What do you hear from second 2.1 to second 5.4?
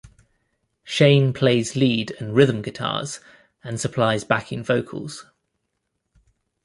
and rhythm guitars, and supplies backing vocals.